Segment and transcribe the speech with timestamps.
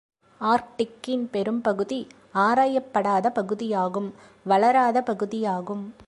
[0.41, 2.07] ஆர்க்டிக்கின் பெரும் பகுதி
[2.35, 4.13] ஆராயப்படாத பகுதியாகும்
[4.43, 5.93] வளராத பகுதியாகும்.